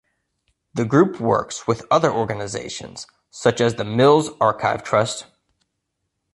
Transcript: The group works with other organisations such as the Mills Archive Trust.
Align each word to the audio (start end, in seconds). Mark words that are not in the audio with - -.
The 0.73 0.83
group 0.83 1.19
works 1.19 1.67
with 1.67 1.85
other 1.91 2.11
organisations 2.11 3.05
such 3.29 3.61
as 3.61 3.75
the 3.75 3.83
Mills 3.83 4.31
Archive 4.41 4.81
Trust. 4.83 5.27